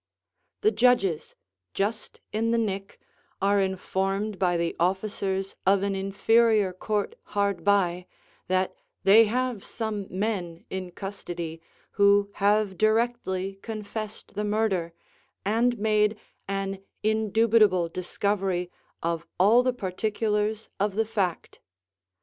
[0.61, 1.35] The judges,
[1.75, 2.99] just in the nick,
[3.39, 8.07] are informed by the officers of an inferior court hard by,
[8.47, 11.61] that they have some men in custody,
[11.91, 14.91] who have directly confessed the murder,
[15.45, 18.71] and made an indubitable discovery
[19.03, 21.59] of all the particulars of the fact.